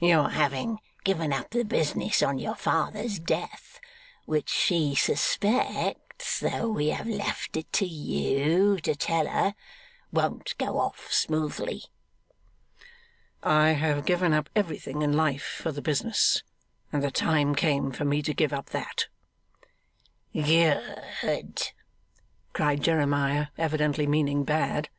[0.00, 3.80] 'Your having given up the business on your father's death
[4.26, 9.54] which she suspects, though we have left it to you to tell her
[10.12, 11.84] won't go off smoothly.'
[13.42, 16.42] 'I have given up everything in life for the business,
[16.92, 19.06] and the time came for me to give up that.'
[20.34, 21.68] 'Good!'
[22.52, 24.90] cried Jeremiah, evidently meaning Bad.